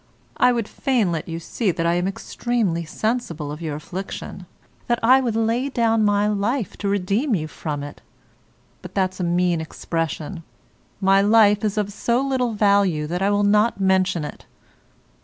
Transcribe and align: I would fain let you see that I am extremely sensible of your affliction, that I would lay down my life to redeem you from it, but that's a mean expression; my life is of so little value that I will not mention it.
I 0.37 0.51
would 0.51 0.67
fain 0.67 1.11
let 1.11 1.27
you 1.27 1.39
see 1.39 1.69
that 1.69 1.85
I 1.85 1.93
am 1.93 2.07
extremely 2.07 2.85
sensible 2.85 3.51
of 3.51 3.61
your 3.61 3.75
affliction, 3.75 4.47
that 4.87 4.97
I 5.03 5.21
would 5.21 5.35
lay 5.35 5.69
down 5.69 6.03
my 6.03 6.25
life 6.27 6.75
to 6.77 6.87
redeem 6.89 7.35
you 7.35 7.47
from 7.47 7.83
it, 7.83 8.01
but 8.81 8.95
that's 8.95 9.19
a 9.19 9.23
mean 9.23 9.61
expression; 9.61 10.41
my 10.99 11.21
life 11.21 11.63
is 11.63 11.77
of 11.77 11.93
so 11.93 12.19
little 12.19 12.53
value 12.53 13.05
that 13.05 13.21
I 13.21 13.29
will 13.29 13.43
not 13.43 13.79
mention 13.79 14.25
it. 14.25 14.47